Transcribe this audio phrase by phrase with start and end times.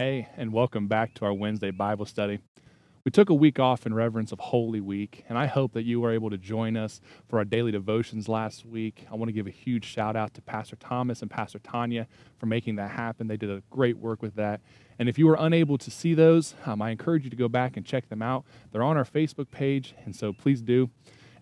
[0.00, 2.38] Hey, and welcome back to our Wednesday Bible study.
[3.04, 6.00] We took a week off in reverence of Holy Week, and I hope that you
[6.00, 9.06] were able to join us for our daily devotions last week.
[9.12, 12.06] I want to give a huge shout out to Pastor Thomas and Pastor Tanya
[12.38, 13.28] for making that happen.
[13.28, 14.62] They did a great work with that.
[14.98, 17.76] And if you were unable to see those, um, I encourage you to go back
[17.76, 18.46] and check them out.
[18.72, 20.88] They're on our Facebook page, and so please do.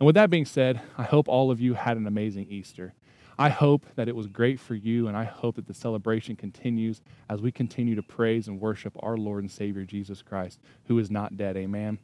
[0.00, 2.93] And with that being said, I hope all of you had an amazing Easter.
[3.38, 7.01] I hope that it was great for you, and I hope that the celebration continues
[7.30, 11.09] as we continue to praise and worship our Lord and Savior Jesus Christ, who is
[11.09, 11.56] not dead.
[11.56, 11.98] Amen.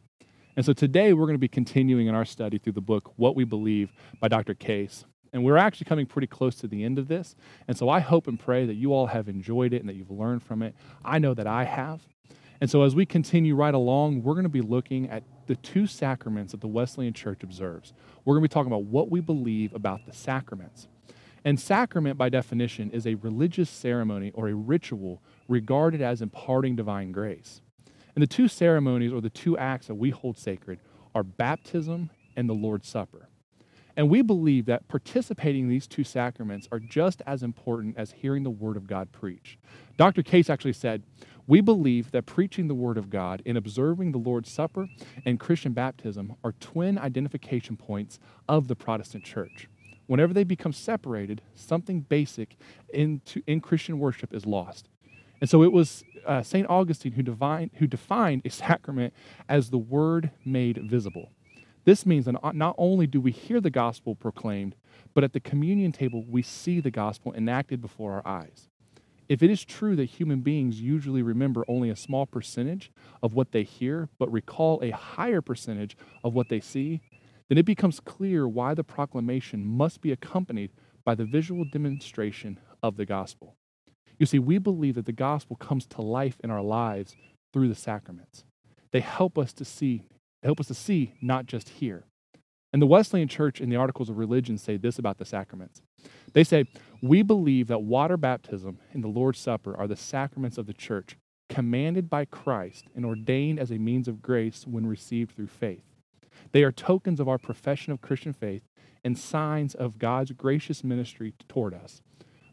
[0.57, 3.35] And so today we're going to be continuing in our study through the book What
[3.35, 4.55] We Believe by Dr.
[4.55, 5.05] Case.
[5.33, 7.35] And we're actually coming pretty close to the end of this.
[7.67, 10.13] And so I hope and pray that you all have enjoyed it and that you've
[10.13, 10.77] learned from it.
[11.05, 12.07] I know that I have.
[12.61, 15.89] And so as we continue right along, we're going to be looking at the two
[15.89, 17.93] sacraments that the Wesleyan Church observes.
[18.25, 20.87] We're going to be talking about what we believe about the sacraments.
[21.45, 27.13] And sacrament, by definition, is a religious ceremony or a ritual regarded as imparting divine
[27.13, 27.61] grace.
[28.15, 30.79] And the two ceremonies or the two acts that we hold sacred
[31.15, 33.29] are baptism and the Lord's Supper.
[33.97, 38.43] And we believe that participating in these two sacraments are just as important as hearing
[38.43, 39.59] the Word of God preached.
[39.97, 40.23] Dr.
[40.23, 41.05] Case actually said,
[41.47, 44.89] We believe that preaching the Word of God and observing the Lord's Supper
[45.25, 49.69] and Christian baptism are twin identification points of the Protestant church
[50.07, 52.57] whenever they become separated, something basic
[52.93, 54.89] in, in Christian worship is lost.
[55.41, 56.69] And so it was uh, St.
[56.69, 59.13] Augustine who, divine, who defined a sacrament
[59.49, 61.31] as the word made visible.
[61.85, 64.75] This means that not only do we hear the gospel proclaimed,
[65.13, 68.69] but at the communion table we see the gospel enacted before our eyes.
[69.29, 72.91] If it is true that human beings usually remember only a small percentage
[73.23, 77.01] of what they hear, but recall a higher percentage of what they see,
[77.49, 80.71] then it becomes clear why the proclamation must be accompanied
[81.05, 83.55] by the visual demonstration of the gospel.
[84.19, 87.17] You see, we believe that the gospel comes to life in our lives
[87.53, 88.45] through the sacraments.
[88.93, 90.05] They help us to see,
[90.43, 92.05] they help us to see, not just hear.
[92.73, 95.81] And the Wesleyan Church in the Articles of Religion say this about the sacraments.
[96.33, 96.65] They say,
[97.03, 101.17] We believe that water baptism and the Lord's Supper are the sacraments of the church,
[101.49, 105.85] commanded by Christ and ordained as a means of grace when received through faith.
[106.55, 108.63] They are tokens of our profession of Christian faith
[109.03, 112.01] and signs of God's gracious ministry toward us.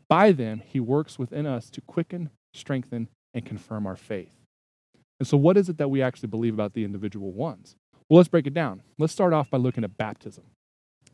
[0.10, 4.34] By them, He works within us to quicken, strengthen, and confirm our faith.
[5.20, 7.76] And so, what is it that we actually believe about the individual ones?
[8.10, 8.82] Well, let's break it down.
[8.98, 10.46] Let's start off by looking at baptism.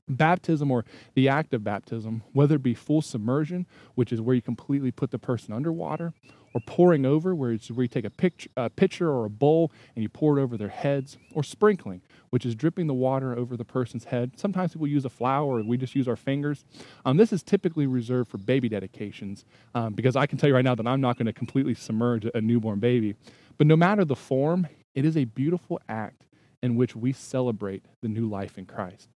[0.08, 4.42] Baptism, or the act of baptism, whether it be full submersion, which is where you
[4.42, 6.14] completely put the person underwater,
[6.56, 9.74] or pouring over, where, it's where you take a, picture, a pitcher or a bowl
[9.94, 13.56] and you pour it over their heads, or sprinkling, which is dripping the water over
[13.56, 14.32] the person's head.
[14.38, 16.66] Sometimes people use a flower, or we just use our fingers.
[17.06, 19.46] Um, this is typically reserved for baby dedications
[19.76, 22.26] um, because I can tell you right now that I'm not going to completely submerge
[22.34, 23.16] a newborn baby.
[23.58, 26.26] But no matter the form, it is a beautiful act
[26.62, 29.10] in which we celebrate the new life in Christ.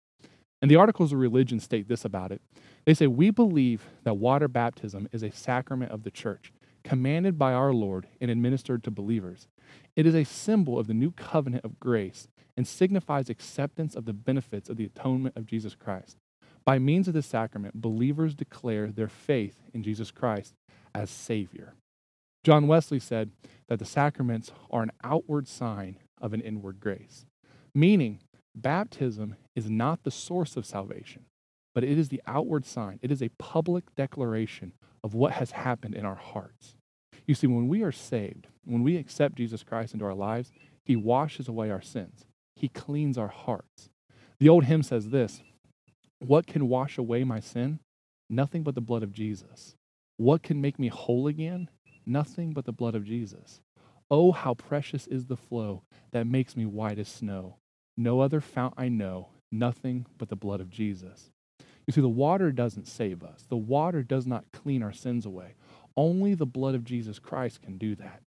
[0.60, 2.40] And the articles of religion state this about it.
[2.84, 6.52] They say, We believe that water baptism is a sacrament of the church,
[6.84, 9.48] commanded by our Lord and administered to believers.
[9.96, 14.12] It is a symbol of the new covenant of grace and signifies acceptance of the
[14.12, 16.16] benefits of the atonement of Jesus Christ.
[16.64, 20.54] By means of this sacrament, believers declare their faith in Jesus Christ
[20.94, 21.74] as Savior.
[22.44, 23.30] John Wesley said
[23.68, 27.26] that the sacraments are an outward sign of an inward grace,
[27.74, 28.20] meaning
[28.54, 31.24] baptism is not the source of salvation,
[31.74, 32.98] but it is the outward sign.
[33.02, 34.72] It is a public declaration
[35.04, 36.74] of what has happened in our hearts.
[37.26, 40.50] You see, when we are saved, when we accept Jesus Christ into our lives,
[40.84, 42.24] He washes away our sins.
[42.56, 43.90] He cleans our hearts.
[44.40, 45.42] The old hymn says this
[46.18, 47.80] What can wash away my sin?
[48.30, 49.74] Nothing but the blood of Jesus.
[50.16, 51.70] What can make me whole again?
[52.04, 53.60] Nothing but the blood of Jesus.
[54.10, 57.56] Oh, how precious is the flow that makes me white as snow.
[57.96, 61.30] No other fount I know, nothing but the blood of Jesus.
[61.88, 65.54] You see, the water doesn't save us, the water does not clean our sins away.
[65.96, 68.20] Only the blood of Jesus Christ can do that.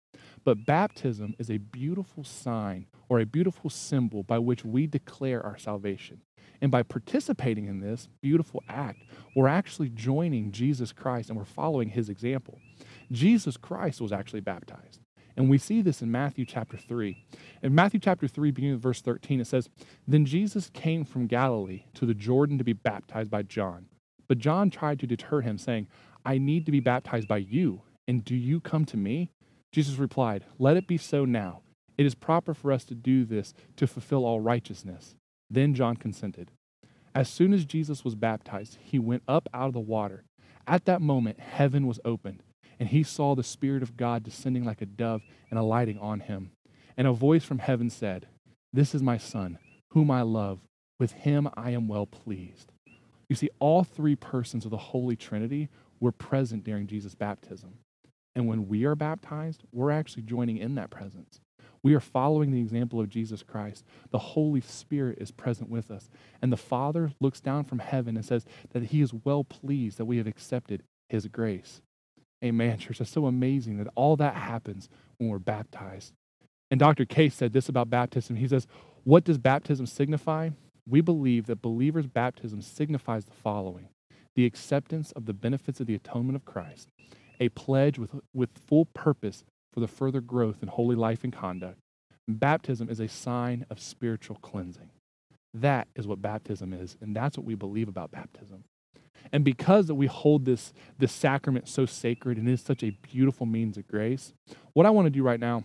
[0.44, 5.60] But baptism is a beautiful sign or a beautiful symbol by which we declare our
[5.60, 6.22] salvation.
[6.60, 9.04] And by participating in this beautiful act,
[9.36, 12.58] we're actually joining Jesus Christ and we're following his example.
[13.12, 15.00] Jesus Christ was actually baptized.
[15.36, 17.26] And we see this in Matthew chapter 3.
[17.64, 19.70] In Matthew chapter 3, beginning with verse 13, it says,
[20.08, 23.88] Then Jesus came from Galilee to the Jordan to be baptized by John.
[24.28, 25.88] But John tried to deter him, saying,
[26.26, 29.32] I need to be baptized by you, and do you come to me?
[29.72, 31.62] Jesus replied, Let it be so now.
[31.98, 35.16] It is proper for us to do this to fulfill all righteousness.
[35.50, 36.52] Then John consented.
[37.14, 40.24] As soon as Jesus was baptized, he went up out of the water.
[40.66, 42.44] At that moment, heaven was opened,
[42.82, 46.50] and he saw the Spirit of God descending like a dove and alighting on him.
[46.98, 48.26] And a voice from heaven said,
[48.74, 49.60] This is my Son,
[49.92, 50.62] whom I love.
[51.00, 52.72] With him I am well pleased.
[53.30, 55.70] You see, all three persons of the Holy Trinity
[56.00, 57.76] were present during Jesus' baptism.
[58.36, 61.40] And when we are baptized, we're actually joining in that presence.
[61.84, 63.86] We are following the example of Jesus Christ.
[64.10, 66.10] The Holy Spirit is present with us.
[66.42, 70.06] And the Father looks down from heaven and says that He is well pleased that
[70.06, 71.80] we have accepted His grace.
[72.44, 73.00] Amen, church.
[73.00, 76.14] It's so amazing that all that happens when we're baptized.
[76.72, 77.06] And Dr.
[77.06, 78.38] Case said this about baptism.
[78.38, 78.66] He says,
[79.04, 80.50] What does baptism signify?
[80.90, 83.90] We believe that believers' baptism signifies the following
[84.34, 86.88] the acceptance of the benefits of the atonement of Christ,
[87.42, 91.78] a pledge with, with full purpose for the further growth in holy life and conduct.
[92.28, 94.90] baptism is a sign of spiritual cleansing.
[95.54, 98.64] That is what baptism is, and that's what we believe about baptism.
[99.34, 103.46] And because that we hold this, this sacrament so sacred and is such a beautiful
[103.46, 104.34] means of grace,
[104.74, 105.64] what I want to do right now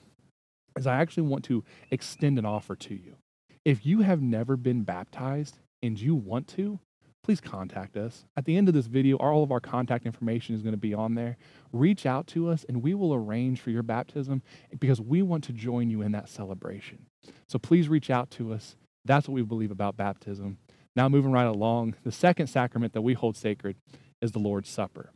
[0.76, 3.16] is I actually want to extend an offer to you.
[3.64, 6.78] If you have never been baptized and you want to,
[7.24, 8.24] please contact us.
[8.36, 10.94] At the end of this video, all of our contact information is going to be
[10.94, 11.36] on there.
[11.72, 14.42] Reach out to us and we will arrange for your baptism
[14.78, 17.06] because we want to join you in that celebration.
[17.48, 18.76] So please reach out to us.
[19.04, 20.58] That's what we believe about baptism.
[20.96, 23.76] Now, moving right along, the second sacrament that we hold sacred
[24.22, 25.12] is the Lord's Supper.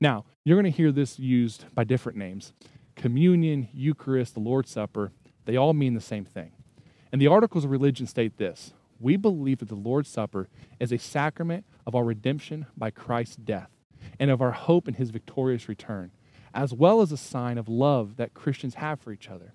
[0.00, 2.52] Now, you're going to hear this used by different names
[2.96, 5.12] communion, Eucharist, the Lord's Supper,
[5.46, 6.52] they all mean the same thing.
[7.12, 10.48] And the articles of religion state this we believe that the Lord's Supper
[10.78, 13.70] is a sacrament of our redemption by Christ's death
[14.18, 16.10] and of our hope in his victorious return,
[16.52, 19.54] as well as a sign of love that Christians have for each other.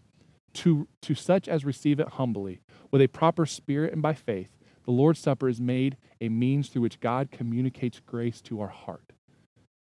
[0.54, 4.55] To, to such as receive it humbly, with a proper spirit and by faith,
[4.86, 9.14] the Lord's Supper is made a means through which God communicates grace to our heart.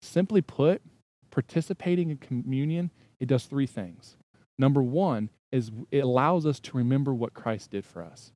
[0.02, 0.82] Simply put,
[1.30, 4.18] participating in communion, it does three things.
[4.58, 8.32] Number one is it allows us to remember what Christ did for us.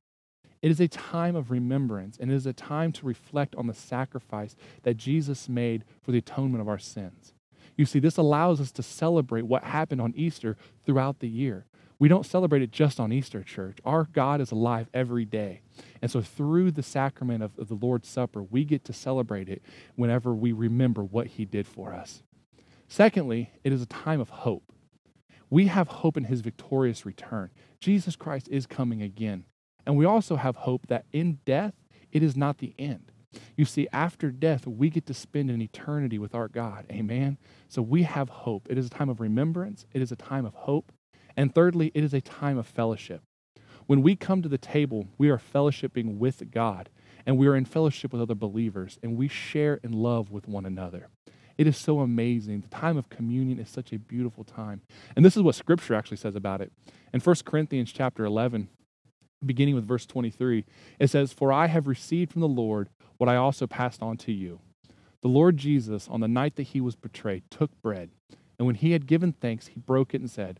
[0.60, 3.74] It is a time of remembrance, and it is a time to reflect on the
[3.74, 7.32] sacrifice that Jesus made for the atonement of our sins.
[7.76, 11.66] You see, this allows us to celebrate what happened on Easter throughout the year.
[12.00, 13.78] We don't celebrate it just on Easter, church.
[13.84, 15.62] Our God is alive every day.
[16.00, 19.62] And so, through the sacrament of, of the Lord's Supper, we get to celebrate it
[19.96, 22.22] whenever we remember what He did for us.
[22.86, 24.72] Secondly, it is a time of hope.
[25.50, 27.50] We have hope in His victorious return.
[27.80, 29.44] Jesus Christ is coming again.
[29.84, 31.74] And we also have hope that in death,
[32.12, 33.10] it is not the end.
[33.56, 36.86] You see, after death, we get to spend an eternity with our God.
[36.90, 37.38] Amen.
[37.68, 38.66] So we have hope.
[38.70, 40.92] It is a time of remembrance, it is a time of hope.
[41.38, 43.22] And thirdly, it is a time of fellowship.
[43.86, 46.90] When we come to the table, we are fellowshipping with God,
[47.24, 50.66] and we are in fellowship with other believers, and we share in love with one
[50.66, 51.10] another.
[51.56, 52.62] It is so amazing.
[52.62, 54.82] The time of communion is such a beautiful time.
[55.14, 56.72] And this is what scripture actually says about it.
[57.14, 58.68] In 1 Corinthians chapter 11,
[59.46, 60.64] beginning with verse 23,
[60.98, 64.32] it says, For I have received from the Lord what I also passed on to
[64.32, 64.58] you.
[65.22, 68.10] The Lord Jesus, on the night that he was betrayed, took bread,
[68.58, 70.58] and when he had given thanks, he broke it and said,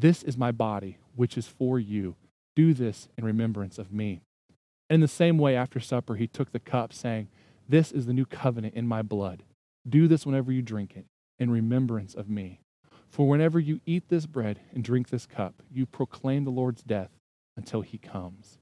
[0.00, 2.16] This is my body, which is for you.
[2.56, 4.22] Do this in remembrance of me.
[4.88, 7.28] And in the same way, after supper, he took the cup, saying,
[7.68, 9.42] This is the new covenant in my blood.
[9.86, 11.04] Do this whenever you drink it,
[11.38, 12.60] in remembrance of me.
[13.10, 17.10] For whenever you eat this bread and drink this cup, you proclaim the Lord's death
[17.54, 18.58] until he comes.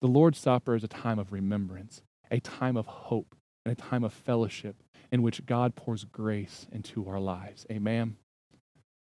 [0.00, 3.36] The Lord's Supper is a time of remembrance, a time of hope,
[3.66, 4.82] and a time of fellowship
[5.12, 7.66] in which God pours grace into our lives.
[7.70, 8.16] Amen.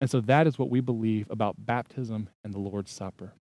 [0.02, 3.34] And so that is what we believe about baptism and the Lord's Supper.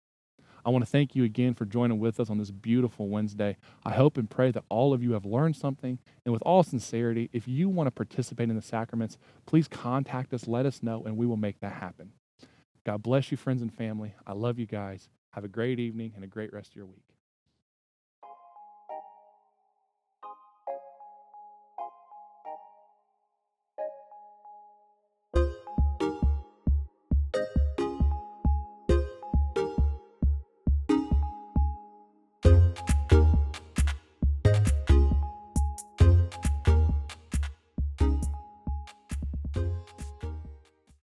[0.67, 3.59] I want to thank you again for joining with us on this beautiful Wednesday.
[3.85, 5.99] I hope and pray that all of you have learned something.
[6.25, 10.49] And with all sincerity, if you want to participate in the sacraments, please contact us,
[10.49, 12.13] let us know, and we will make that happen.
[12.87, 14.15] God bless you, friends and family.
[14.27, 15.11] I love you guys.
[15.33, 17.14] Have a great evening and a great rest of your week.